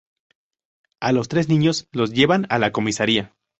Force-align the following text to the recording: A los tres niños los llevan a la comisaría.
A 0.99 1.11
los 1.11 1.27
tres 1.27 1.47
niños 1.47 1.87
los 1.91 2.09
llevan 2.11 2.47
a 2.49 2.57
la 2.57 2.71
comisaría. 2.71 3.35